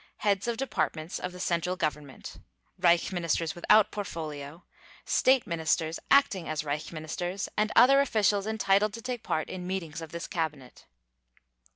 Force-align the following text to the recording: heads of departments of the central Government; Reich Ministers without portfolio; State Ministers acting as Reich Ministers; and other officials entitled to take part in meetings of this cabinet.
heads 0.17 0.47
of 0.47 0.57
departments 0.57 1.19
of 1.19 1.31
the 1.31 1.39
central 1.39 1.75
Government; 1.75 2.37
Reich 2.79 3.11
Ministers 3.13 3.53
without 3.53 3.91
portfolio; 3.91 4.63
State 5.05 5.45
Ministers 5.45 5.99
acting 6.09 6.49
as 6.49 6.63
Reich 6.63 6.91
Ministers; 6.91 7.47
and 7.55 7.71
other 7.75 8.01
officials 8.01 8.47
entitled 8.47 8.93
to 8.95 9.01
take 9.03 9.21
part 9.21 9.47
in 9.47 9.67
meetings 9.67 10.01
of 10.01 10.11
this 10.11 10.25
cabinet. 10.25 10.87